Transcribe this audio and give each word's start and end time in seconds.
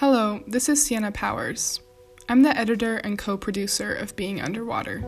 Hello, 0.00 0.40
this 0.46 0.68
is 0.68 0.80
Sienna 0.80 1.10
Powers. 1.10 1.80
I'm 2.28 2.44
the 2.44 2.56
editor 2.56 2.98
and 2.98 3.18
co 3.18 3.36
producer 3.36 3.92
of 3.92 4.14
Being 4.14 4.40
Underwater. 4.40 5.02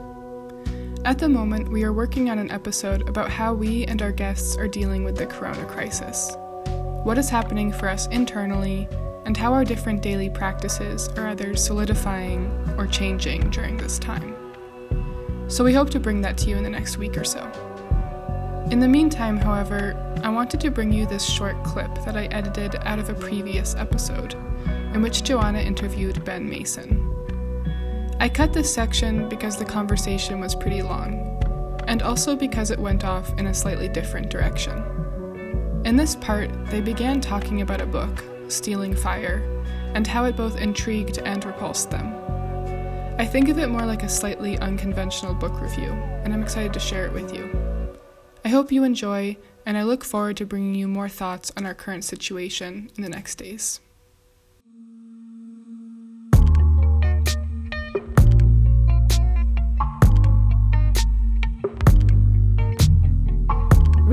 At 1.04 1.16
the 1.16 1.28
moment, 1.28 1.68
we 1.68 1.84
are 1.84 1.92
working 1.92 2.28
on 2.28 2.40
an 2.40 2.50
episode 2.50 3.08
about 3.08 3.30
how 3.30 3.54
we 3.54 3.84
and 3.84 4.02
our 4.02 4.10
guests 4.10 4.56
are 4.56 4.66
dealing 4.66 5.04
with 5.04 5.16
the 5.16 5.26
corona 5.26 5.64
crisis, 5.66 6.34
what 7.04 7.18
is 7.18 7.30
happening 7.30 7.70
for 7.70 7.88
us 7.88 8.08
internally, 8.08 8.88
and 9.26 9.36
how 9.36 9.52
our 9.52 9.64
different 9.64 10.02
daily 10.02 10.28
practices 10.28 11.06
are 11.10 11.28
either 11.28 11.54
solidifying 11.54 12.50
or 12.76 12.88
changing 12.88 13.48
during 13.50 13.76
this 13.76 13.96
time. 13.96 14.34
So 15.46 15.62
we 15.62 15.72
hope 15.72 15.90
to 15.90 16.00
bring 16.00 16.20
that 16.22 16.36
to 16.38 16.50
you 16.50 16.56
in 16.56 16.64
the 16.64 16.68
next 16.68 16.96
week 16.96 17.16
or 17.16 17.22
so. 17.22 17.44
In 18.72 18.80
the 18.80 18.88
meantime, 18.88 19.36
however, 19.36 19.94
I 20.24 20.30
wanted 20.30 20.58
to 20.62 20.70
bring 20.72 20.92
you 20.92 21.06
this 21.06 21.24
short 21.24 21.62
clip 21.62 21.94
that 22.04 22.16
I 22.16 22.24
edited 22.24 22.74
out 22.82 22.98
of 22.98 23.08
a 23.08 23.14
previous 23.14 23.76
episode, 23.76 24.34
in 24.94 25.02
which 25.02 25.22
Joanna 25.22 25.60
interviewed 25.60 26.24
Ben 26.24 26.48
Mason. 26.48 27.06
I 28.20 28.28
cut 28.28 28.52
this 28.52 28.72
section 28.72 29.28
because 29.28 29.56
the 29.56 29.64
conversation 29.64 30.40
was 30.40 30.54
pretty 30.54 30.82
long, 30.82 31.40
and 31.86 32.02
also 32.02 32.36
because 32.36 32.70
it 32.70 32.78
went 32.78 33.04
off 33.04 33.32
in 33.38 33.46
a 33.46 33.54
slightly 33.54 33.88
different 33.88 34.30
direction. 34.30 34.82
In 35.84 35.96
this 35.96 36.16
part, 36.16 36.50
they 36.66 36.82
began 36.82 37.20
talking 37.20 37.62
about 37.62 37.80
a 37.80 37.86
book, 37.86 38.22
Stealing 38.48 38.94
Fire, 38.94 39.42
and 39.94 40.06
how 40.06 40.24
it 40.26 40.36
both 40.36 40.60
intrigued 40.60 41.18
and 41.18 41.42
repulsed 41.44 41.90
them. 41.90 42.14
I 43.18 43.24
think 43.24 43.48
of 43.48 43.58
it 43.58 43.68
more 43.68 43.86
like 43.86 44.02
a 44.02 44.08
slightly 44.08 44.58
unconventional 44.58 45.34
book 45.34 45.60
review, 45.60 45.90
and 46.24 46.32
I'm 46.32 46.42
excited 46.42 46.72
to 46.74 46.80
share 46.80 47.06
it 47.06 47.12
with 47.12 47.34
you. 47.34 47.50
I 48.44 48.48
hope 48.48 48.70
you 48.70 48.84
enjoy, 48.84 49.36
and 49.66 49.76
I 49.76 49.82
look 49.82 50.04
forward 50.04 50.36
to 50.38 50.46
bringing 50.46 50.74
you 50.74 50.88
more 50.88 51.08
thoughts 51.08 51.52
on 51.56 51.66
our 51.66 51.74
current 51.74 52.04
situation 52.04 52.90
in 52.96 53.02
the 53.02 53.08
next 53.08 53.36
days. 53.36 53.80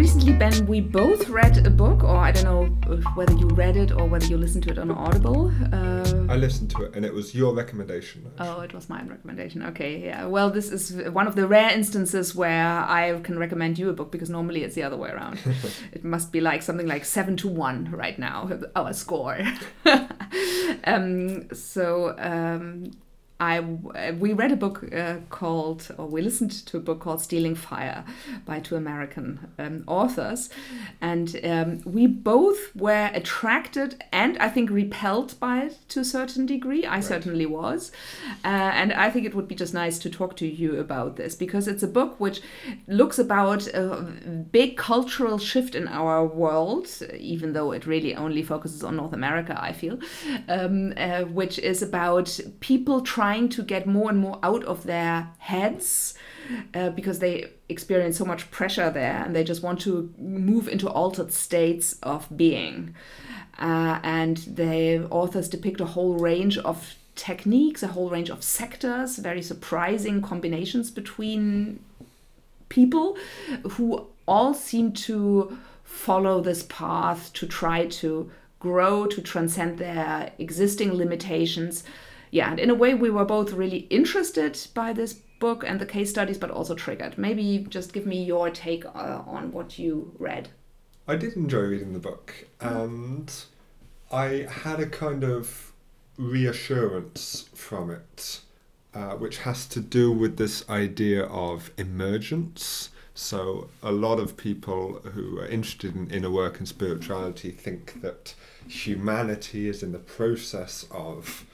Recently, 0.08 0.32
Ben, 0.32 0.66
we 0.68 0.80
both 0.80 1.28
read 1.28 1.68
a 1.68 1.70
book, 1.70 2.02
or 2.02 2.16
I 2.16 2.32
don't 2.32 2.46
know 2.46 2.96
whether 3.16 3.34
you 3.34 3.48
read 3.48 3.76
it 3.76 3.92
or 3.92 4.08
whether 4.08 4.26
you 4.26 4.38
listened 4.38 4.64
to 4.64 4.72
it 4.72 4.80
on 4.80 4.90
Audible. 4.90 5.52
Uh, 5.74 6.32
I 6.34 6.38
listened 6.38 6.72
to 6.72 6.84
it, 6.84 6.96
and 6.96 7.04
it 7.04 7.14
was 7.14 7.36
your 7.36 7.54
recommendation. 7.54 8.26
Actually. 8.26 8.48
Oh, 8.48 8.62
it 8.62 8.74
was 8.74 8.88
my 8.88 9.04
recommendation. 9.04 9.64
Okay, 9.64 10.02
yeah. 10.06 10.26
Well, 10.26 10.50
this 10.50 10.72
is 10.72 11.12
one 11.12 11.28
of 11.28 11.36
the 11.36 11.46
rare 11.46 11.72
instances 11.72 12.34
where 12.34 12.68
I 12.68 13.20
can 13.22 13.38
recommend 13.38 13.78
you 13.78 13.90
a 13.90 13.94
book 13.94 14.10
because 14.10 14.30
normally 14.30 14.64
it's 14.64 14.76
the 14.76 14.84
other 14.84 14.96
way 14.96 15.10
around. 15.10 15.40
it 15.92 16.06
must 16.06 16.32
be 16.32 16.40
like 16.40 16.62
something 16.62 16.88
like 16.88 17.04
seven 17.04 17.36
to 17.38 17.50
one 17.50 17.92
right 17.92 18.18
now, 18.18 18.50
our 18.78 18.94
score. 18.94 19.38
um, 20.86 21.54
so 21.54 22.16
um, 22.18 22.92
I 23.40 23.60
we 23.60 24.34
read 24.34 24.52
a 24.52 24.56
book 24.56 24.84
uh, 24.94 25.18
called, 25.30 25.94
or 25.98 26.08
we 26.08 26.22
listened 26.22 26.52
to 26.68 26.78
a 26.78 26.80
book 26.80 27.00
called 27.02 27.22
"Stealing 27.22 27.54
Fire" 27.54 28.04
by 28.46 28.60
two 28.60 28.76
American 28.76 29.52
um, 29.60 29.84
authors, 29.86 30.50
and 31.02 31.40
um, 31.44 31.82
we 31.86 32.08
both 32.08 32.76
were 32.76 33.12
attracted 33.14 34.04
and 34.12 34.38
I 34.40 34.50
think 34.50 34.72
repelled 34.72 35.40
by 35.40 35.66
it 35.66 35.78
to 35.90 36.00
a 36.00 36.06
certain 36.06 36.48
degree. 36.48 36.84
I 36.86 36.96
right. 36.96 37.04
certainly 37.04 37.46
was, 37.46 37.92
uh, 38.44 38.48
and 38.48 38.92
I 38.92 39.12
think 39.12 39.28
it 39.28 39.36
would 39.36 39.48
be 39.48 39.56
just 39.56 39.74
nice 39.74 40.00
to 40.00 40.10
talk 40.10 40.36
to 40.38 40.48
you 40.48 40.80
about 40.80 41.16
this 41.16 41.36
because 41.36 41.68
it's 41.68 41.84
a 41.84 41.88
book 41.88 42.20
which 42.20 42.42
looks 42.88 43.20
about 43.20 43.68
a 43.68 44.02
big 44.52 44.78
cultural 44.78 45.38
shift 45.38 45.76
in 45.76 45.88
our 45.88 46.26
world, 46.26 46.88
even 47.20 47.54
though 47.54 47.72
it 47.72 47.86
really 47.86 48.16
only 48.16 48.42
focuses 48.42 48.84
on 48.84 48.96
North 48.96 49.14
America. 49.14 49.56
I 49.62 49.74
feel, 49.74 50.00
um, 50.48 50.94
uh, 50.98 51.22
which 51.22 51.60
is 51.60 51.84
about 51.84 52.40
people 52.62 53.02
trying 53.02 53.27
trying 53.28 53.50
to 53.50 53.62
get 53.62 53.86
more 53.86 54.10
and 54.10 54.20
more 54.20 54.40
out 54.42 54.64
of 54.64 54.84
their 54.84 55.28
heads 55.40 56.14
uh, 56.74 56.90
because 56.92 57.20
they 57.20 57.46
experience 57.68 58.18
so 58.18 58.24
much 58.24 58.50
pressure 58.52 58.90
there 58.90 59.22
and 59.24 59.36
they 59.36 59.44
just 59.44 59.62
want 59.62 59.82
to 59.82 60.14
move 60.18 60.70
into 60.70 60.88
altered 60.90 61.34
states 61.34 61.98
of 62.04 62.26
being. 62.38 62.96
Uh, 63.60 64.00
and 64.04 64.38
the 64.62 65.06
authors 65.10 65.50
depict 65.50 65.82
a 65.82 65.86
whole 65.86 66.14
range 66.14 66.58
of 66.60 66.96
techniques, 67.16 67.84
a 67.84 67.88
whole 67.88 68.10
range 68.10 68.30
of 68.30 68.42
sectors, 68.42 69.18
very 69.18 69.42
surprising 69.42 70.22
combinations 70.22 70.90
between 70.90 71.80
people 72.70 73.18
who 73.72 74.08
all 74.26 74.54
seem 74.54 74.94
to 74.94 75.58
follow 75.84 76.40
this 76.40 76.64
path 76.70 77.34
to 77.34 77.46
try 77.46 77.88
to 77.88 78.32
grow, 78.60 79.06
to 79.06 79.22
transcend 79.22 79.80
their 79.80 80.32
existing 80.40 80.94
limitations 80.94 81.84
yeah, 82.32 82.50
and 82.50 82.60
in 82.60 82.70
a 82.70 82.76
way, 82.76 82.94
we 82.94 83.10
were 83.10 83.26
both 83.26 83.54
really 83.54 83.88
interested 83.90 84.60
by 84.74 84.94
this 84.94 85.14
book 85.14 85.64
and 85.66 85.80
the 85.80 85.86
case 85.86 86.10
studies, 86.10 86.38
but 86.38 86.52
also 86.52 86.76
triggered. 86.76 87.18
Maybe 87.18 87.66
just 87.70 87.94
give 87.94 88.06
me 88.06 88.24
your 88.24 88.50
take 88.50 88.86
uh, 88.86 89.22
on 89.26 89.52
what 89.52 89.80
you 89.80 90.14
read. 90.20 90.50
I 91.08 91.16
did 91.16 91.36
enjoy 91.36 91.62
reading 91.62 91.94
the 91.94 92.00
book, 92.00 92.48
and 92.60 93.32
I 94.12 94.48
had 94.50 94.80
a 94.80 94.88
kind 94.88 95.24
of 95.24 95.72
reassurance 96.18 97.50
from 97.54 97.92
it, 97.92 98.42
uh, 98.94 99.12
which 99.12 99.40
has 99.40 99.66
to 99.68 99.80
do 99.80 100.12
with 100.12 100.38
this 100.38 100.68
idea 100.70 101.24
of 101.24 101.72
emergence. 101.78 102.90
So, 103.14 103.70
a 103.82 103.92
lot 103.92 104.20
of 104.20 104.38
people 104.38 105.00
who 105.14 105.40
are 105.40 105.48
interested 105.48 105.96
in 105.96 106.12
inner 106.12 106.30
work 106.30 106.60
and 106.60 106.68
spirituality 106.68 107.52
think 107.52 108.02
that 108.02 108.36
humanity 108.68 109.70
is 109.70 109.82
in 109.82 109.92
the 109.92 110.00
process 110.00 110.86
of 110.92 111.46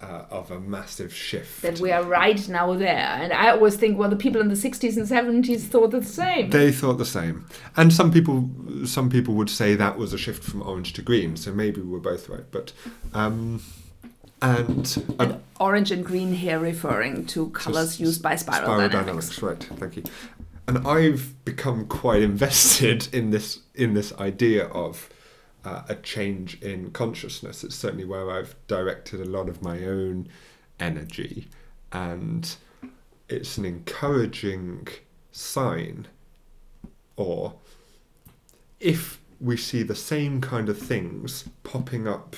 uh, 0.00 0.24
of 0.30 0.50
a 0.50 0.60
massive 0.60 1.14
shift. 1.14 1.62
That 1.62 1.80
we 1.80 1.90
are 1.92 2.02
right 2.02 2.48
now 2.48 2.74
there. 2.74 2.88
And 3.20 3.32
I 3.32 3.50
always 3.50 3.76
think, 3.76 3.98
well, 3.98 4.10
the 4.10 4.16
people 4.16 4.40
in 4.40 4.48
the 4.48 4.54
60s 4.54 4.96
and 4.96 5.06
70s 5.06 5.62
thought 5.62 5.90
the 5.90 6.02
same. 6.04 6.50
They 6.50 6.72
thought 6.72 6.98
the 6.98 7.06
same. 7.06 7.46
And 7.76 7.92
some 7.92 8.12
people 8.12 8.50
some 8.86 9.08
people 9.08 9.34
would 9.34 9.50
say 9.50 9.74
that 9.74 9.96
was 9.96 10.12
a 10.12 10.18
shift 10.18 10.42
from 10.42 10.62
orange 10.62 10.92
to 10.94 11.02
green. 11.02 11.36
So 11.36 11.52
maybe 11.52 11.80
we're 11.80 11.98
both 11.98 12.28
right. 12.28 12.44
But. 12.50 12.72
Um, 13.12 13.62
and, 14.42 15.16
and 15.18 15.40
orange 15.58 15.90
and 15.90 16.04
green 16.04 16.34
here 16.34 16.58
referring 16.58 17.24
to 17.26 17.48
colors 17.50 17.98
used 17.98 18.20
by 18.20 18.36
spiral, 18.36 18.66
spiral 18.66 18.88
dynamics. 18.88 19.36
dynamics. 19.36 19.70
Right, 19.70 19.78
thank 19.78 19.96
you. 19.96 20.02
And 20.68 20.86
I've 20.86 21.42
become 21.46 21.86
quite 21.86 22.20
invested 22.32 23.08
in 23.14 23.30
this 23.30 23.60
in 23.74 23.94
this 23.94 24.12
idea 24.14 24.66
of 24.66 25.08
uh, 25.64 25.82
a 25.88 25.94
change 25.94 26.60
in 26.62 26.90
consciousness. 26.90 27.64
It's 27.64 27.74
certainly 27.74 28.04
where 28.04 28.30
I've 28.30 28.54
directed 28.66 29.20
a 29.20 29.24
lot 29.24 29.48
of 29.48 29.62
my 29.62 29.84
own 29.84 30.28
energy, 30.78 31.48
and 31.92 32.54
it's 33.28 33.56
an 33.56 33.64
encouraging 33.64 34.88
sign. 35.32 36.06
Or 37.16 37.54
if 38.80 39.20
we 39.40 39.56
see 39.56 39.82
the 39.82 39.94
same 39.94 40.40
kind 40.40 40.68
of 40.68 40.78
things 40.78 41.48
popping 41.62 42.06
up 42.06 42.36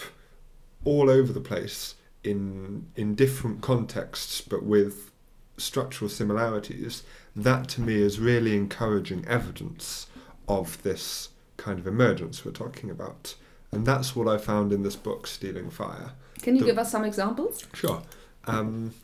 all 0.85 1.11
over 1.11 1.33
the 1.33 1.41
place 1.41 1.95
in 2.23 2.87
in 2.95 3.15
different 3.15 3.61
contexts, 3.61 4.41
but 4.41 4.63
with 4.63 5.11
structural 5.57 6.09
similarities, 6.09 7.03
that 7.35 7.69
to 7.71 7.81
me 7.81 7.95
is 7.95 8.21
really 8.21 8.55
encouraging 8.57 9.25
evidence 9.27 10.07
of 10.49 10.83
this 10.83 11.31
kind 11.66 11.81
of 11.81 11.87
emergence 11.88 12.44
we're 12.44 12.53
talking 12.53 12.91
about. 12.91 13.34
And 13.72 13.84
that's 13.84 14.15
what 14.15 14.28
I 14.28 14.38
found 14.38 14.72
in 14.72 14.84
this 14.84 14.94
book, 14.94 15.27
Stealing 15.27 15.69
Fire. 15.69 16.12
Can 16.41 16.54
you 16.54 16.60
the, 16.60 16.66
give 16.66 16.78
us 16.78 16.93
some 16.93 17.04
examples? 17.04 17.66
Sure. 17.75 18.03
Um, 18.44 18.94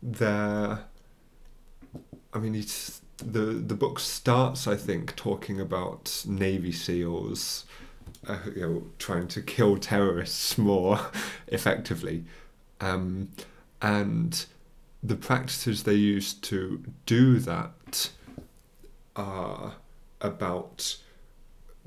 there, 0.00 0.84
I 2.32 2.38
mean, 2.38 2.54
it's, 2.54 3.00
the 3.16 3.40
the 3.70 3.74
book 3.74 3.98
starts, 3.98 4.68
I 4.68 4.76
think, 4.76 5.16
talking 5.16 5.60
about 5.60 6.22
Navy 6.28 6.70
SEALs, 6.70 7.64
uh, 8.28 8.38
you 8.54 8.60
know, 8.60 8.82
trying 8.98 9.26
to 9.28 9.42
kill 9.42 9.76
terrorists 9.76 10.56
more 10.56 11.00
effectively, 11.48 12.24
um, 12.80 13.30
and 13.82 14.46
the 15.02 15.16
practices 15.16 15.82
they 15.82 15.94
use 15.94 16.34
to 16.34 16.84
do 17.06 17.40
that 17.40 18.10
are 19.16 19.76
about 20.20 20.98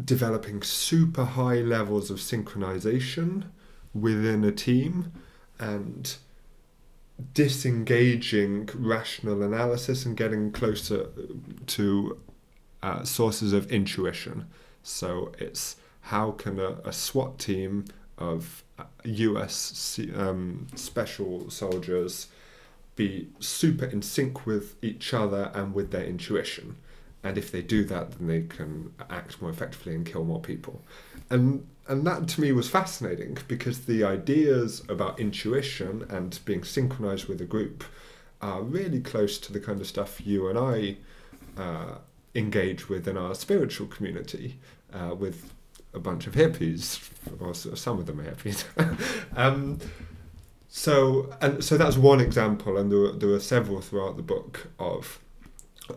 developing 0.04 0.62
super 0.62 1.26
high 1.26 1.62
levels 1.62 2.10
of 2.10 2.18
synchronization 2.20 3.46
within 3.94 4.44
a 4.44 4.52
team 4.52 5.12
and 5.60 6.16
disengaging 7.34 8.70
rational 8.76 9.44
analysis 9.44 10.06
and 10.06 10.16
getting 10.16 10.52
closer 10.52 11.08
to 11.68 12.18
uh, 12.82 13.04
sources 13.04 13.52
of 13.52 13.70
intuition. 13.72 14.48
So 14.84 15.32
it's 15.38 15.76
how 16.02 16.32
can 16.32 16.60
a, 16.60 16.78
a 16.86 16.94
SWAT 16.94 17.38
team 17.38 17.86
of 18.18 18.64
US 19.04 20.00
um, 20.16 20.68
special 20.76 21.50
soldiers 21.50 22.28
be 22.96 23.30
super 23.40 23.86
in 23.86 24.02
sync 24.02 24.46
with 24.46 24.76
each 24.82 25.14
other 25.14 25.52
and 25.54 25.74
with 25.74 25.92
their 25.92 26.06
intuition? 26.06 26.78
And 27.24 27.38
if 27.38 27.52
they 27.52 27.62
do 27.62 27.84
that, 27.86 28.12
then 28.12 28.28
they 28.28 28.42
can 28.44 28.94
act 29.10 29.42
more 29.42 29.52
effectively 29.52 29.94
and 29.94 30.06
kill 30.06 30.24
more 30.24 30.40
people. 30.40 30.82
And 31.30 31.68
and 31.88 32.06
that 32.06 32.28
to 32.30 32.42
me 32.42 32.52
was 32.52 32.70
fascinating 32.70 33.38
because 33.48 33.86
the 33.86 34.04
ideas 34.04 34.84
about 34.88 35.20
intuition 35.20 36.06
and 36.10 36.40
being 36.46 36.64
synchronized 36.64 37.28
with 37.28 37.42
a 37.42 37.46
group 37.46 37.84
are 38.42 38.62
really 38.62 39.02
close 39.02 39.40
to 39.40 39.52
the 39.52 39.60
kind 39.60 39.82
of 39.82 39.88
stuff 39.88 40.26
you 40.26 40.48
and 40.48 40.58
I 40.58 40.98
uh, 41.60 41.96
engage 42.36 42.90
with 42.90 43.08
in 43.08 43.18
our 43.18 43.34
spiritual 43.34 43.88
community 43.88 44.60
uh, 44.94 45.16
with 45.16 45.52
a 45.94 46.00
bunch 46.00 46.28
of 46.28 46.36
hippies, 46.36 47.10
or 47.40 47.54
some 47.54 48.00
of 48.00 48.06
them 48.06 48.20
are 48.22 48.32
hippies. 48.32 48.64
um, 49.36 49.80
so 50.68 51.36
and 51.42 51.64
so 51.64 51.78
that's 51.78 51.98
one 51.98 52.22
example, 52.22 52.78
and 52.78 52.92
there 52.92 53.00
were, 53.00 53.12
there 53.14 53.30
were 53.30 53.40
several 53.40 53.82
throughout 53.82 54.16
the 54.16 54.24
book 54.24 54.68
of 54.78 55.20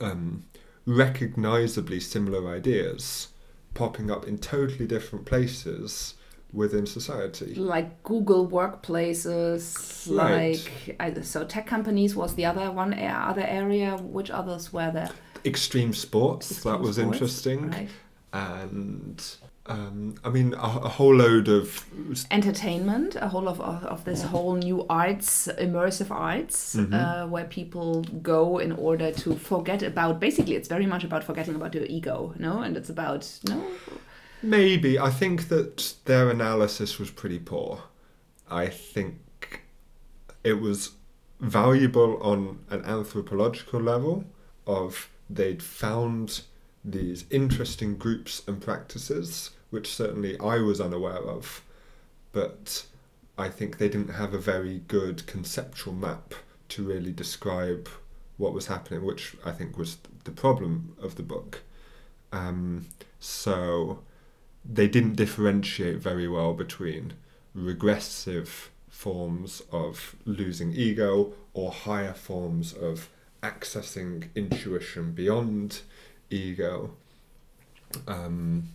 um, 0.01 0.45
recognizably 0.87 2.01
similar 2.01 2.55
ideas 2.55 3.29
popping 3.75 4.11
up 4.11 4.27
in 4.27 4.39
totally 4.39 4.87
different 4.87 5.25
places 5.25 6.15
within 6.53 6.87
society. 6.87 7.55
Like 7.55 8.03
Google 8.03 8.47
workplaces, 8.49 10.15
right. 10.15 10.63
like 11.01 11.25
so 11.25 11.45
tech 11.45 11.67
companies 11.67 12.15
was 12.15 12.35
the 12.35 12.45
other 12.45 12.71
one 12.71 12.93
other 12.95 13.43
area. 13.43 13.97
Which 13.97 14.31
others 14.31 14.73
were 14.73 14.91
there? 14.91 15.11
Extreme 15.45 15.95
sports. 15.95 16.51
Extreme 16.51 16.75
that 16.75 16.81
was 16.81 16.97
sports, 16.97 17.13
interesting. 17.13 17.71
Right. 17.71 17.89
And 18.33 19.25
um, 19.67 20.17
I 20.25 20.29
mean, 20.29 20.55
a, 20.55 20.57
a, 20.57 20.89
whole 20.89 21.15
load 21.15 21.49
of 21.49 21.85
entertainment, 22.33 23.15
a 23.15 23.29
whole 23.29 23.49
of, 23.49 23.61
of, 23.61 23.85
of 23.85 24.05
this 24.05 24.23
whole 24.23 24.57
new 24.57 24.85
arts, 24.91 25.47
immersive 25.59 26.11
arts, 26.11 26.75
mm-hmm. 26.75 26.93
uh, 26.93 27.27
where 27.29 27.45
people 27.45 28.03
go 28.23 28.59
in 28.59 28.73
order 28.73 29.13
to 29.13 29.37
forget 29.37 29.85
about. 29.85 30.19
Basically, 30.19 30.57
it's 30.57 30.69
very 30.69 30.87
much 30.87 31.05
about 31.05 31.23
forgetting 31.23 31.55
about 31.55 31.75
your 31.75 31.85
ego, 31.85 32.35
no, 32.39 32.61
and 32.61 32.77
it's 32.77 32.91
about 32.91 33.31
no. 33.49 33.65
Maybe 34.43 34.99
I 34.99 35.11
think 35.11 35.49
that 35.49 35.95
their 36.07 36.29
analysis 36.29 36.99
was 36.99 37.13
pretty 37.13 37.39
poor. 37.39 37.85
I 38.51 38.67
think 38.67 39.63
it 40.43 40.61
was 40.61 40.91
valuable 41.39 42.21
on 42.21 42.59
an 42.69 42.85
anthropological 42.85 43.81
level. 43.81 44.25
Of 44.67 45.09
they'd 45.31 45.63
found 45.63 46.43
these 46.85 47.25
interesting 47.31 47.97
groups 47.97 48.43
and 48.47 48.61
practices, 48.61 49.51
which 49.71 49.95
certainly 49.95 50.39
I 50.39 50.57
was 50.59 50.81
unaware 50.81 51.23
of, 51.23 51.63
but 52.33 52.87
I 53.39 53.49
think 53.49 53.79
they 53.79 53.89
didn't 53.89 54.15
have 54.15 54.35
a 54.35 54.39
very 54.39 54.83
good 54.89 55.27
conceptual 55.27 55.95
map 55.95 56.35
to 56.71 56.83
really 56.83 57.13
describe 57.13 57.89
what 58.37 58.53
was 58.53 58.67
happening, 58.67 59.05
which 59.05 59.37
I 59.45 59.53
think 59.53 59.79
was 59.79 59.99
the 60.25 60.31
problem 60.31 60.97
of 61.01 61.17
the 61.17 61.23
book. 61.23 61.63
Um, 62.33 62.87
so 63.21 64.01
they 64.65 64.89
didn't 64.89 65.17
differentiate 65.17 65.99
very 65.99 66.29
well 66.29 66.55
between 66.55 67.15
regressive 67.55 68.71
forms 68.89 69.63
of 69.71 70.17
losing 70.25 70.73
ego 70.73 71.35
or 71.55 71.71
higher 71.71 72.15
forms 72.15 72.73
of 72.73 73.09
accessing 73.43 74.29
intuition 74.35 75.13
beyond 75.13 75.81
ego. 76.33 76.95
Um, 78.07 78.69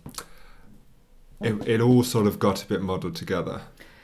it, 1.41 1.67
it 1.67 1.81
all 1.81 2.03
sort 2.03 2.27
of 2.27 2.39
got 2.39 2.63
a 2.63 2.67
bit 2.67 2.81
muddled 2.81 3.15
together. 3.15 3.61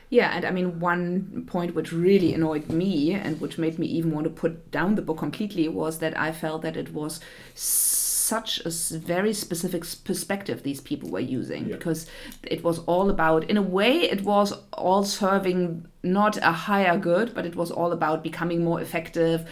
Yeah, 0.09 0.31
and 0.35 0.45
I 0.45 0.51
mean, 0.51 0.79
one 0.79 1.45
point 1.47 1.73
which 1.73 1.91
really 1.91 2.35
annoyed 2.35 2.69
me 2.69 3.13
and 3.13 3.41
which 3.41 3.57
made 3.57 3.79
me 3.79 3.87
even 3.87 4.11
want 4.11 4.25
to 4.25 4.29
put 4.29 4.69
down 4.69 4.93
the 4.93 5.01
book 5.01 5.17
completely 5.17 5.67
was 5.67 5.97
that 5.99 6.17
I 6.17 6.31
felt 6.31 6.61
that 6.61 6.77
it 6.77 6.93
was 6.93 7.19
such 7.55 8.59
a 8.59 8.69
very 8.99 9.33
specific 9.33 9.83
perspective 10.03 10.61
these 10.61 10.81
people 10.81 11.09
were 11.09 11.19
using 11.19 11.67
yeah. 11.67 11.75
because 11.75 12.05
it 12.43 12.63
was 12.63 12.79
all 12.79 13.09
about, 13.09 13.49
in 13.49 13.57
a 13.57 13.61
way, 13.61 14.01
it 14.01 14.21
was 14.21 14.53
all 14.73 15.03
serving 15.03 15.87
not 16.03 16.37
a 16.37 16.51
higher 16.51 16.97
good, 16.97 17.33
but 17.33 17.45
it 17.45 17.55
was 17.55 17.71
all 17.71 17.93
about 17.93 18.23
becoming 18.23 18.63
more 18.63 18.81
effective, 18.81 19.47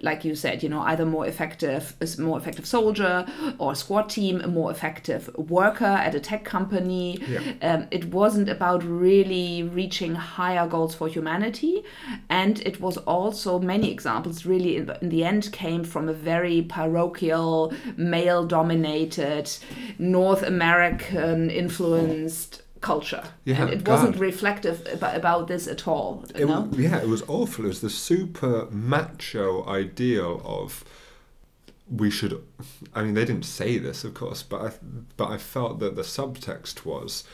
like 0.00 0.24
you 0.24 0.34
said, 0.34 0.62
you 0.62 0.68
know, 0.68 0.80
either 0.82 1.04
more 1.04 1.26
effective, 1.26 1.94
more 2.18 2.38
effective 2.38 2.64
soldier 2.64 3.26
or 3.58 3.74
squad 3.74 4.08
team, 4.08 4.40
a 4.40 4.46
more 4.46 4.70
effective 4.70 5.28
worker 5.36 5.84
at 5.84 6.14
a 6.14 6.20
tech 6.20 6.44
company. 6.44 7.20
Yeah. 7.26 7.40
Um, 7.62 7.88
it 7.90 8.06
wasn't 8.06 8.48
about 8.48 8.84
really 8.84 9.64
reaching 9.64 10.14
higher 10.14 10.66
goals 10.68 10.94
for 10.94 11.08
humanity, 11.08 11.82
and 12.28 12.60
it 12.60 12.80
was 12.80 12.96
also 12.98 13.58
many 13.58 13.90
examples. 13.90 14.46
Really, 14.46 14.76
in 14.76 14.86
the, 14.86 15.00
in 15.02 15.08
the 15.08 15.24
end, 15.24 15.50
came 15.52 15.82
from 15.82 16.08
a 16.08 16.12
very 16.12 16.62
parochial, 16.62 17.72
male-dominated, 17.96 19.50
North 19.98 20.42
American 20.42 21.50
influenced 21.50 22.62
culture. 22.82 23.22
Yeah, 23.44 23.62
and 23.62 23.70
it 23.70 23.84
God. 23.84 23.92
wasn't 23.92 24.16
reflective 24.16 24.86
about, 24.92 25.16
about 25.16 25.48
this 25.48 25.66
at 25.66 25.88
all. 25.88 26.24
It, 26.34 26.46
yeah, 26.78 26.98
it 26.98 27.08
was 27.08 27.22
awful. 27.28 27.64
It 27.64 27.68
was 27.68 27.80
the 27.80 27.90
super 27.90 28.66
macho 28.70 29.66
ideal 29.66 30.42
of 30.44 30.84
we 31.88 32.10
should. 32.10 32.42
I 32.94 33.02
mean, 33.02 33.14
they 33.14 33.24
didn't 33.24 33.44
say 33.44 33.78
this, 33.78 34.04
of 34.04 34.14
course, 34.14 34.42
but 34.42 34.60
I, 34.60 34.72
but 35.16 35.30
I 35.30 35.38
felt 35.38 35.78
that 35.80 35.96
the 35.96 36.02
subtext 36.02 36.84
was 36.84 37.24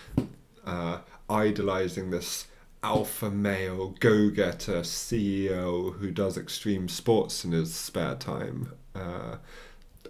uh, 0.64 0.98
idolizing 1.28 2.10
this 2.10 2.46
alpha 2.82 3.30
male 3.30 3.94
go-getter 3.98 4.80
CEO 4.80 5.96
who 5.98 6.10
does 6.10 6.38
extreme 6.38 6.88
sports 6.88 7.44
in 7.44 7.52
his 7.52 7.74
spare 7.74 8.14
time. 8.14 8.72
Uh, 8.94 9.36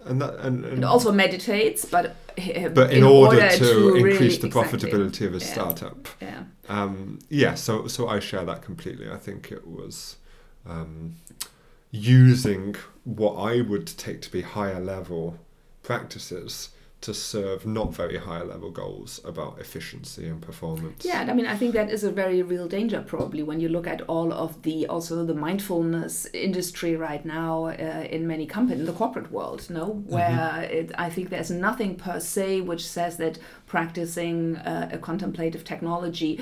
and 0.05 0.21
that 0.21 0.35
and, 0.39 0.63
and, 0.65 0.73
and 0.73 0.85
also 0.85 1.11
meditates, 1.11 1.85
but 1.85 2.15
but 2.73 2.91
in, 2.91 2.97
in 2.97 3.03
order, 3.03 3.37
order, 3.37 3.49
to, 3.49 3.57
to 3.57 3.95
increase 3.95 4.37
really, 4.37 4.37
the 4.37 4.49
profitability 4.49 5.21
exactly. 5.21 5.27
of 5.27 5.33
a 5.35 5.39
yeah. 5.39 5.51
startup. 5.51 6.07
Yeah. 6.21 6.43
Um, 6.67 7.19
yeah. 7.29 7.55
So 7.55 7.87
so 7.87 8.07
I 8.07 8.19
share 8.19 8.45
that 8.45 8.61
completely. 8.61 9.09
I 9.09 9.17
think 9.17 9.51
it 9.51 9.67
was 9.67 10.17
um, 10.65 11.15
using 11.91 12.75
what 13.03 13.33
I 13.35 13.61
would 13.61 13.87
take 13.87 14.21
to 14.21 14.31
be 14.31 14.41
higher 14.41 14.79
level 14.79 15.39
practices 15.83 16.69
to 17.01 17.13
serve 17.13 17.65
not 17.65 17.93
very 17.93 18.17
high 18.17 18.41
level 18.41 18.69
goals 18.69 19.21
about 19.23 19.57
efficiency 19.59 20.27
and 20.27 20.41
performance. 20.41 21.05
Yeah, 21.05 21.25
I 21.29 21.33
mean, 21.33 21.45
I 21.45 21.55
think 21.55 21.73
that 21.73 21.89
is 21.89 22.03
a 22.03 22.11
very 22.11 22.41
real 22.41 22.67
danger 22.67 23.01
probably 23.01 23.41
when 23.41 23.61
you 23.61 23.69
look 23.69 23.87
at 23.87 24.01
all 24.01 24.33
of 24.33 24.61
the 24.63 24.85
also 24.87 25.25
the 25.25 25.33
mindfulness 25.33 26.27
industry 26.33 26.97
right 26.97 27.25
now 27.25 27.67
uh, 27.67 28.07
in 28.09 28.27
many 28.27 28.45
companies 28.45 28.81
in 28.81 28.85
the 28.85 28.93
corporate 28.93 29.31
world, 29.31 29.69
no, 29.69 29.85
mm-hmm. 29.87 30.13
where 30.13 30.29
mm-hmm. 30.29 30.73
it, 30.77 30.91
I 30.97 31.09
think 31.09 31.29
there's 31.29 31.51
nothing 31.51 31.95
per 31.95 32.19
se 32.19 32.61
which 32.61 32.85
says 32.85 33.15
that 33.17 33.39
practicing 33.65 34.57
uh, 34.57 34.89
a 34.91 34.97
contemplative 34.97 35.63
technology 35.63 36.41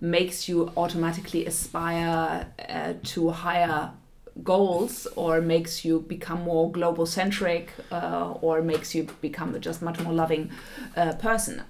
makes 0.00 0.48
you 0.48 0.72
automatically 0.76 1.44
aspire 1.44 2.46
uh, 2.68 2.94
to 3.02 3.30
higher 3.30 3.90
goals 4.42 5.06
or 5.16 5.40
makes 5.40 5.84
you 5.84 6.00
become 6.00 6.42
more 6.42 6.70
global 6.70 7.06
centric 7.06 7.72
uh, 7.90 8.34
or 8.40 8.62
makes 8.62 8.94
you 8.94 9.06
become 9.20 9.58
just 9.60 9.82
much 9.82 9.98
more 10.00 10.12
loving 10.12 10.50
uh, 10.96 11.12
person. 11.14 11.62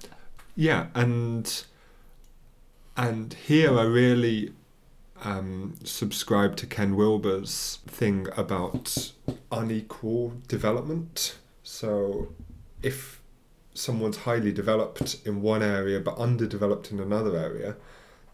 Yeah 0.55 0.87
and 0.95 1.65
and 2.97 3.35
here 3.35 3.79
i 3.79 3.85
really 3.85 4.53
um, 5.25 5.75
subscribe 5.85 6.57
to 6.57 6.67
ken 6.67 6.97
wilber's 6.97 7.79
thing 7.87 8.27
about 8.37 9.13
unequal 9.51 10.35
development. 10.47 11.37
So 11.63 12.29
if 12.83 13.21
someone's 13.75 14.19
highly 14.19 14.53
developed 14.53 15.21
in 15.25 15.43
one 15.43 15.63
area 15.63 16.01
but 16.01 16.19
underdeveloped 16.19 16.91
in 16.91 16.99
another 16.99 17.37
area 17.37 17.77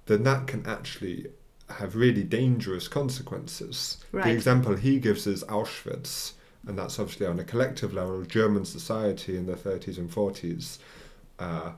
then 0.07 0.23
that 0.23 0.47
can 0.47 0.67
actually 0.67 1.27
have 1.69 1.97
really 1.97 2.23
dangerous 2.23 2.89
consequences. 2.89 3.99
Right. 4.13 4.25
The 4.25 4.33
example 4.33 4.77
he 4.77 4.99
gives 4.99 5.27
is 5.27 5.45
Auschwitz, 5.45 6.33
and 6.67 6.79
that's 6.79 6.99
obviously 6.99 7.27
on 7.27 7.39
a 7.39 7.45
collective 7.45 7.93
level. 7.93 8.23
German 8.23 8.65
society 8.65 9.37
in 9.37 9.47
the 9.47 9.55
30s 9.55 9.99
and 9.99 10.11
40s 10.11 10.79
uh, 11.39 11.73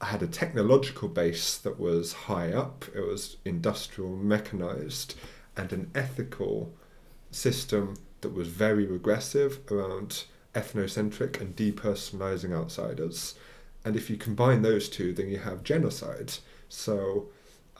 had 0.00 0.22
a 0.22 0.26
technological 0.26 1.08
base 1.08 1.58
that 1.58 1.78
was 1.78 2.12
high 2.12 2.52
up, 2.52 2.84
it 2.94 3.00
was 3.00 3.36
industrial, 3.44 4.16
mechanized, 4.16 5.14
and 5.56 5.72
an 5.72 5.90
ethical 5.94 6.72
system 7.30 7.96
that 8.22 8.34
was 8.34 8.48
very 8.48 8.86
regressive 8.86 9.60
around 9.70 10.24
ethnocentric 10.54 11.40
and 11.40 11.54
depersonalizing 11.54 12.52
outsiders. 12.52 13.34
And 13.84 13.96
if 13.96 14.10
you 14.10 14.16
combine 14.16 14.62
those 14.62 14.88
two, 14.88 15.12
then 15.12 15.28
you 15.28 15.38
have 15.38 15.62
genocide. 15.62 16.34
So, 16.68 17.28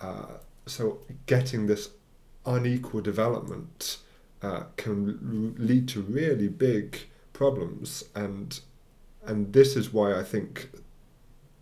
uh, 0.01 0.39
so 0.67 1.01
getting 1.27 1.67
this 1.67 1.91
unequal 2.47 3.01
development 3.01 3.99
uh, 4.43 4.65
can 4.77 5.55
lead 5.59 5.89
to 5.89 6.01
really 6.01 6.49
big 6.49 6.99
problems 7.33 8.05
and 8.15 8.61
and 9.27 9.53
this 9.53 9.77
is 9.77 9.93
why 9.93 10.19
I 10.19 10.23
think 10.23 10.71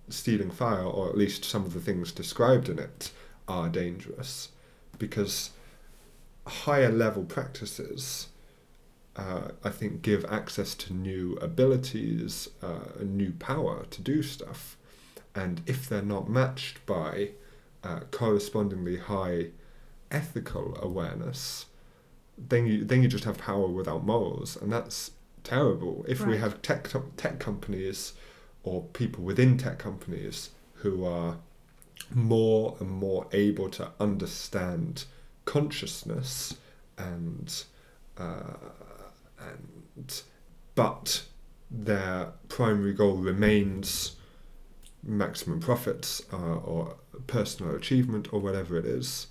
stealing 0.08 0.50
fire 0.50 0.84
or 0.84 1.08
at 1.08 1.18
least 1.18 1.44
some 1.44 1.64
of 1.64 1.74
the 1.74 1.80
things 1.80 2.12
described 2.12 2.68
in 2.68 2.78
it 2.78 3.10
are 3.48 3.68
dangerous 3.68 4.50
because 4.98 5.50
higher 6.46 6.90
level 6.90 7.24
practices 7.24 8.28
uh, 9.18 9.48
I 9.64 9.70
think, 9.70 10.00
give 10.02 10.24
access 10.26 10.76
to 10.76 10.94
new 10.94 11.36
abilities, 11.42 12.48
uh, 12.62 13.02
new 13.02 13.32
power 13.32 13.84
to 13.90 14.00
do 14.00 14.22
stuff. 14.22 14.76
And 15.34 15.60
if 15.66 15.88
they're 15.88 16.02
not 16.02 16.30
matched 16.30 16.86
by 16.86 17.32
uh, 17.84 18.00
correspondingly 18.10 18.98
high 18.98 19.48
ethical 20.10 20.76
awareness, 20.80 21.66
then 22.36 22.66
you 22.66 22.84
then 22.84 23.02
you 23.02 23.08
just 23.08 23.24
have 23.24 23.38
power 23.38 23.68
without 23.68 24.04
morals, 24.04 24.56
and 24.56 24.72
that's 24.72 25.12
terrible. 25.44 26.04
If 26.08 26.26
we 26.26 26.38
have 26.38 26.62
tech 26.62 26.88
tech 27.16 27.38
companies 27.38 28.12
or 28.62 28.82
people 28.92 29.24
within 29.24 29.56
tech 29.56 29.78
companies 29.78 30.50
who 30.74 31.04
are 31.04 31.38
more 32.14 32.76
and 32.80 32.90
more 32.90 33.26
able 33.32 33.68
to 33.70 33.90
understand 34.00 35.04
consciousness 35.44 36.56
and 36.96 37.64
uh, 38.18 38.54
and 39.40 40.22
but 40.74 41.24
their 41.70 42.32
primary 42.48 42.92
goal 42.92 43.16
remains 43.16 44.16
maximum 45.02 45.60
profits 45.60 46.22
uh, 46.32 46.36
or 46.36 46.96
personal 47.28 47.76
achievement 47.76 48.32
or 48.32 48.40
whatever 48.40 48.76
it 48.76 48.84
is, 48.84 49.28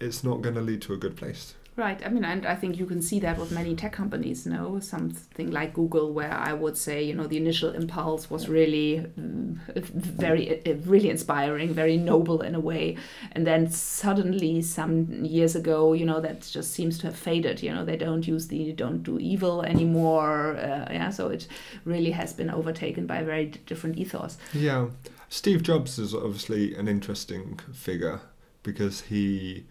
it's 0.00 0.24
not 0.24 0.40
going 0.40 0.54
to 0.54 0.62
lead 0.62 0.80
to 0.82 0.94
a 0.94 0.96
good 0.96 1.16
place. 1.16 1.54
Right. 1.76 2.00
I 2.06 2.08
mean, 2.08 2.24
and 2.24 2.46
I 2.46 2.54
think 2.54 2.78
you 2.78 2.86
can 2.86 3.02
see 3.02 3.20
that 3.20 3.36
with 3.38 3.52
many 3.52 3.76
tech 3.76 3.92
companies. 3.92 4.46
No, 4.46 4.80
something 4.80 5.50
like 5.50 5.74
Google, 5.74 6.14
where 6.14 6.32
I 6.32 6.54
would 6.54 6.78
say, 6.78 7.02
you 7.02 7.14
know, 7.14 7.26
the 7.26 7.36
initial 7.36 7.70
impulse 7.72 8.30
was 8.30 8.48
really 8.48 9.04
mm, 9.20 9.58
very, 9.76 10.66
uh, 10.66 10.76
really 10.86 11.10
inspiring, 11.10 11.74
very 11.74 11.98
noble 11.98 12.40
in 12.40 12.54
a 12.54 12.60
way, 12.60 12.96
and 13.32 13.46
then 13.46 13.70
suddenly, 13.70 14.62
some 14.62 15.22
years 15.22 15.54
ago, 15.54 15.92
you 15.92 16.06
know, 16.06 16.18
that 16.18 16.40
just 16.40 16.72
seems 16.72 16.96
to 17.00 17.08
have 17.08 17.16
faded. 17.16 17.62
You 17.62 17.74
know, 17.74 17.84
they 17.84 17.98
don't 17.98 18.26
use 18.26 18.48
the 18.48 18.72
don't 18.72 19.02
do 19.02 19.18
evil 19.18 19.60
anymore. 19.60 20.56
Uh, 20.56 20.90
yeah, 20.90 21.10
so 21.10 21.28
it 21.28 21.46
really 21.84 22.12
has 22.12 22.32
been 22.32 22.48
overtaken 22.48 23.06
by 23.06 23.18
a 23.18 23.24
very 23.24 23.48
different 23.66 23.98
ethos. 23.98 24.38
Yeah. 24.54 24.86
Steve 25.28 25.62
Jobs 25.62 25.98
is 25.98 26.14
obviously 26.14 26.74
an 26.74 26.88
interesting 26.88 27.58
figure 27.72 28.20
because 28.62 29.02
he 29.02 29.64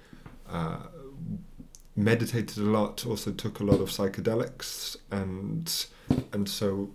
uh, 0.50 0.80
meditated 1.96 2.58
a 2.58 2.70
lot, 2.70 3.06
also 3.06 3.32
took 3.32 3.60
a 3.60 3.64
lot 3.64 3.80
of 3.80 3.90
psychedelics, 3.90 4.98
and 5.12 5.86
and 6.34 6.50
so 6.50 6.90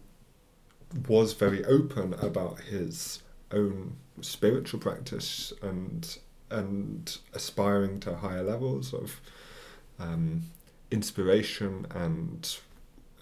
was 1.08 1.32
very 1.32 1.64
open 1.64 2.14
about 2.14 2.60
his 2.60 3.22
own 3.52 3.96
spiritual 4.20 4.80
practice 4.80 5.52
and 5.62 6.18
and 6.50 7.18
aspiring 7.32 8.00
to 8.00 8.16
higher 8.16 8.42
levels 8.42 8.92
of 8.92 9.20
um, 9.98 10.42
inspiration 10.90 11.86
and 11.94 12.58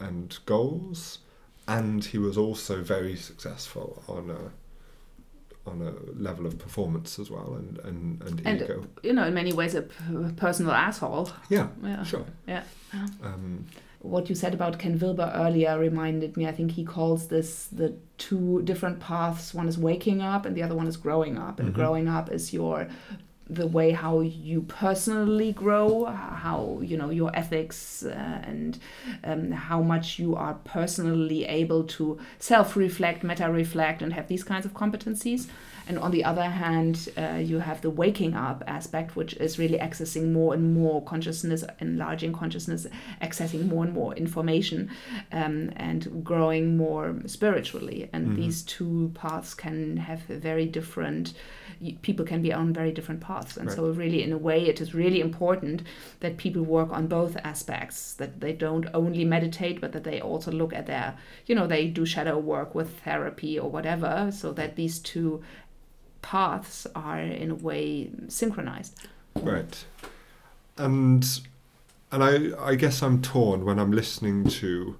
and 0.00 0.38
goals. 0.46 1.18
And 1.66 2.02
he 2.02 2.16
was 2.16 2.38
also 2.38 2.82
very 2.82 3.14
successful 3.14 4.02
on 4.08 4.30
a 4.30 4.52
on 5.66 5.82
a 5.82 5.92
level 6.22 6.46
of 6.46 6.58
performance 6.58 7.18
as 7.18 7.30
well 7.30 7.54
and 7.54 7.78
and, 7.84 8.22
and, 8.22 8.42
And, 8.46 8.62
ego. 8.62 8.86
You 9.02 9.12
know, 9.12 9.26
in 9.26 9.34
many 9.34 9.52
ways, 9.52 9.74
a 9.74 9.82
p- 9.82 10.32
personal 10.36 10.72
asshole. 10.72 11.30
Yeah, 11.50 11.68
Yeah. 11.82 12.02
sure. 12.04 12.24
Yeah. 12.46 12.62
Um, 13.22 13.66
what 14.00 14.28
you 14.28 14.34
said 14.36 14.54
about 14.54 14.78
Ken 14.78 14.98
Wilber 14.98 15.30
earlier 15.34 15.78
reminded 15.78 16.36
me. 16.36 16.46
I 16.46 16.52
think 16.52 16.70
he 16.72 16.84
calls 16.84 17.26
this 17.28 17.66
the 17.66 17.94
two 18.16 18.62
different 18.62 19.00
paths. 19.00 19.52
One 19.52 19.68
is 19.68 19.76
waking 19.76 20.20
up, 20.22 20.46
and 20.46 20.56
the 20.56 20.62
other 20.62 20.74
one 20.76 20.86
is 20.86 20.96
growing 20.96 21.36
up. 21.36 21.58
And 21.60 21.70
Mhm. 21.70 21.74
growing 21.74 22.08
up 22.08 22.30
is 22.32 22.52
your 22.52 22.86
the 23.50 23.66
way 23.66 23.92
how 23.92 24.20
you 24.20 24.62
personally 24.62 25.52
grow, 25.52 26.04
how 26.04 26.80
you 26.82 26.96
know 26.96 27.10
your 27.10 27.34
ethics, 27.34 28.04
uh, 28.04 28.42
and 28.44 28.78
um, 29.24 29.50
how 29.52 29.80
much 29.82 30.18
you 30.18 30.36
are 30.36 30.54
personally 30.64 31.44
able 31.46 31.84
to 31.84 32.18
self-reflect, 32.38 33.24
meta-reflect, 33.24 34.02
and 34.02 34.12
have 34.12 34.28
these 34.28 34.44
kinds 34.44 34.66
of 34.66 34.74
competencies. 34.74 35.48
And 35.88 35.98
on 35.98 36.10
the 36.10 36.22
other 36.22 36.44
hand, 36.44 37.08
uh, 37.16 37.36
you 37.42 37.60
have 37.60 37.80
the 37.80 37.88
waking 37.88 38.34
up 38.34 38.62
aspect, 38.66 39.16
which 39.16 39.32
is 39.34 39.58
really 39.58 39.78
accessing 39.78 40.32
more 40.32 40.52
and 40.52 40.74
more 40.74 41.02
consciousness, 41.02 41.64
enlarging 41.80 42.34
consciousness, 42.34 42.86
accessing 43.22 43.66
more 43.68 43.84
and 43.84 43.94
more 43.94 44.14
information, 44.14 44.90
um, 45.32 45.70
and 45.76 46.22
growing 46.22 46.76
more 46.76 47.16
spiritually. 47.24 48.10
And 48.12 48.28
Mhm. 48.28 48.36
these 48.36 48.62
two 48.62 49.12
paths 49.14 49.54
can 49.54 49.96
have 49.96 50.20
very 50.24 50.66
different. 50.66 51.32
People 52.02 52.26
can 52.26 52.42
be 52.42 52.52
on 52.52 52.74
very 52.74 52.92
different 52.92 53.20
paths, 53.22 53.37
and 53.56 53.70
so 53.70 53.90
really, 53.90 54.22
in 54.22 54.32
a 54.32 54.38
way, 54.38 54.66
it 54.66 54.80
is 54.80 54.94
really 54.94 55.20
important 55.20 55.82
that 56.20 56.36
people 56.36 56.62
work 56.62 56.90
on 56.90 57.06
both 57.06 57.36
aspects. 57.38 58.14
That 58.14 58.40
they 58.40 58.52
don't 58.52 58.86
only 58.94 59.24
meditate, 59.24 59.80
but 59.80 59.92
that 59.92 60.04
they 60.04 60.20
also 60.20 60.50
look 60.50 60.72
at 60.72 60.86
their, 60.86 61.16
you 61.46 61.54
know, 61.54 61.66
they 61.66 61.86
do 61.86 62.04
shadow 62.04 62.38
work 62.38 62.74
with 62.74 63.00
therapy 63.00 63.58
or 63.58 63.70
whatever, 63.70 64.30
so 64.32 64.52
that 64.52 64.76
these 64.76 64.98
two 64.98 65.42
paths 66.22 66.86
are 66.94 67.20
in 67.20 67.50
a 67.50 67.54
way 67.54 68.10
synchronized. 68.28 69.06
Right. 69.34 69.84
And 70.76 71.26
and 72.10 72.22
I 72.22 72.70
I 72.70 72.74
guess 72.74 73.02
I'm 73.02 73.22
torn 73.22 73.64
when 73.64 73.78
I'm 73.78 73.92
listening 73.92 74.48
to 74.48 74.96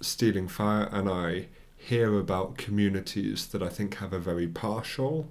Stealing 0.00 0.48
Fire 0.48 0.88
and 0.92 1.08
I 1.08 1.46
hear 1.76 2.18
about 2.18 2.56
communities 2.56 3.46
that 3.48 3.62
I 3.62 3.68
think 3.68 3.96
have 3.96 4.12
a 4.12 4.18
very 4.18 4.46
partial 4.46 5.28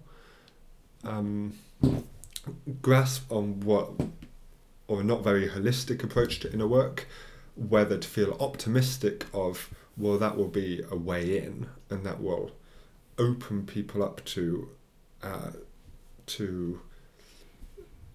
um, 1.03 1.53
grasp 2.81 3.31
on 3.31 3.59
what 3.61 3.91
or 4.87 5.01
a 5.01 5.03
not 5.03 5.23
very 5.23 5.47
holistic 5.49 6.03
approach 6.03 6.39
to 6.41 6.51
inner 6.51 6.67
work, 6.67 7.07
whether 7.55 7.97
to 7.97 8.07
feel 8.07 8.37
optimistic 8.39 9.25
of 9.33 9.69
well 9.95 10.17
that 10.17 10.35
will 10.35 10.47
be 10.47 10.81
a 10.91 10.95
way 10.95 11.37
in 11.37 11.67
and 11.89 12.05
that 12.05 12.21
will 12.21 12.51
open 13.17 13.65
people 13.65 14.03
up 14.03 14.23
to 14.25 14.69
uh, 15.21 15.51
to 16.25 16.81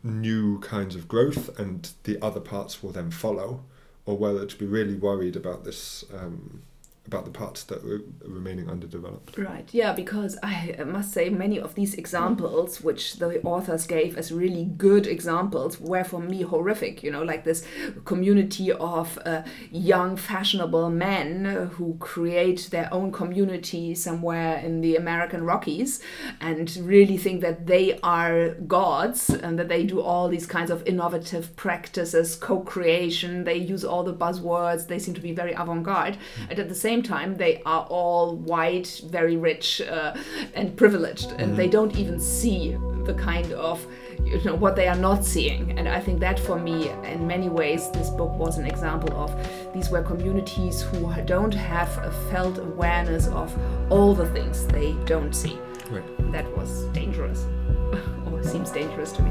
new 0.02 0.58
kinds 0.61 0.94
of 0.94 1.08
growth 1.08 1.58
and 1.58 1.90
the 2.04 2.20
other 2.23 2.40
parts 2.40 2.82
will 2.82 2.92
then 2.92 3.11
follow 3.11 3.64
or 4.06 4.16
whether 4.16 4.47
to 4.47 4.56
be 4.56 4.66
really 4.66 4.94
worried 4.94 5.37
about 5.37 5.64
this 5.64 6.04
um, 6.14 6.62
about 7.08 7.24
the 7.24 7.30
parts 7.30 7.64
that 7.64 7.82
are 7.84 8.02
remaining 8.22 8.68
underdeveloped 8.68 9.36
Right, 9.38 9.68
yeah, 9.72 9.92
because 9.94 10.38
I 10.42 10.76
must 10.86 11.12
say 11.12 11.30
many 11.30 11.58
of 11.58 11.74
these 11.74 11.94
examples, 11.94 12.82
which 12.82 13.14
the 13.16 13.40
authors 13.42 13.86
gave 13.86 14.18
as 14.18 14.30
really 14.30 14.64
good 14.64 15.06
examples, 15.06 15.80
were 15.80 16.04
for 16.04 16.20
me 16.20 16.42
horrific. 16.42 17.02
You 17.02 17.10
know, 17.10 17.22
like 17.22 17.44
this 17.44 17.64
community 18.04 18.72
of 18.72 19.18
uh, 19.24 19.42
young, 19.70 20.16
fashionable 20.16 20.90
men 20.90 21.70
who 21.76 21.96
create 21.98 22.68
their 22.70 22.92
own 22.92 23.10
community 23.10 23.94
somewhere 23.94 24.58
in 24.58 24.82
the 24.82 24.96
American 24.96 25.44
Rockies 25.44 26.00
and 26.40 26.76
really 26.76 27.16
think 27.16 27.40
that 27.40 27.66
they 27.66 27.98
are 28.02 28.50
gods 28.66 29.30
and 29.30 29.58
that 29.58 29.68
they 29.68 29.84
do 29.84 30.00
all 30.00 30.28
these 30.28 30.46
kinds 30.46 30.70
of 30.70 30.86
innovative 30.86 31.56
practices, 31.56 32.36
co 32.36 32.60
creation, 32.60 33.44
they 33.44 33.56
use 33.56 33.84
all 33.84 34.04
the 34.04 34.14
buzzwords, 34.14 34.86
they 34.88 34.98
seem 34.98 35.14
to 35.14 35.20
be 35.20 35.32
very 35.32 35.52
avant 35.52 35.84
garde. 35.84 36.18
And 36.50 36.58
at 36.58 36.68
the 36.68 36.74
same 36.74 36.98
time, 37.02 37.37
they 37.37 37.62
are 37.64 37.87
all 37.88 38.37
white, 38.37 39.00
very 39.07 39.37
rich, 39.37 39.81
uh, 39.81 40.14
and 40.55 40.76
privileged, 40.76 41.33
and 41.33 41.57
they 41.57 41.69
don't 41.69 41.97
even 41.97 42.21
see 42.21 42.76
the 43.05 43.14
kind 43.14 43.52
of 43.52 43.85
you 44.25 44.40
know 44.45 44.55
what 44.55 44.76
they 44.76 44.88
are 44.88 44.97
not 44.97 45.25
seeing. 45.25 45.78
And 45.78 45.88
i 45.88 46.00
think 46.00 46.21
that 46.21 46.38
for 46.38 46.59
me 46.59 46.90
in 47.05 47.26
many 47.26 47.49
ways 47.49 47.90
this 47.90 48.11
book 48.11 48.33
was 48.33 48.59
an 48.59 48.67
example 48.67 49.12
of 49.17 49.31
these 49.73 49.90
were 49.90 50.02
communities 50.02 50.83
who 50.83 51.12
don't 51.25 51.55
have 51.55 51.97
a 51.99 52.11
felt 52.31 52.59
awareness 52.59 53.28
of 53.28 53.57
all 53.90 54.14
the 54.14 54.28
things 54.31 54.67
they 54.67 54.93
don't 55.07 55.35
see. 55.35 55.59
Right. 55.90 56.33
That 56.33 56.47
was 56.57 56.85
dangerous. 57.00 57.47
Or 58.31 58.45
seems 58.45 58.71
dangerous 58.71 59.12
to 59.12 59.23
me 59.23 59.31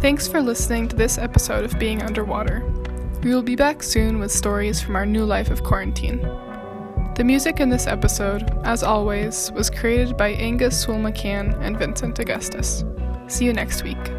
Thanks 0.00 0.28
for 0.28 0.42
listening 0.42 0.88
to 0.88 0.96
this 0.96 1.16
episode 1.16 1.64
of 1.64 1.78
Being 1.78 2.02
Underwater. 2.02 2.62
We 3.22 3.34
will 3.34 3.42
be 3.42 3.56
back 3.56 3.82
soon 3.82 4.18
with 4.18 4.30
stories 4.30 4.80
from 4.80 4.94
our 4.94 5.06
new 5.06 5.24
life 5.24 5.50
of 5.50 5.64
quarantine. 5.64 6.20
The 7.16 7.24
music 7.24 7.60
in 7.60 7.70
this 7.70 7.86
episode, 7.86 8.42
as 8.62 8.82
always, 8.82 9.50
was 9.52 9.70
created 9.70 10.16
by 10.16 10.28
Angus 10.28 10.84
Swool 10.84 11.00
McCann 11.00 11.58
and 11.62 11.78
Vincent 11.78 12.18
Augustus. 12.18 12.84
See 13.26 13.46
you 13.46 13.54
next 13.54 13.82
week. 13.82 14.15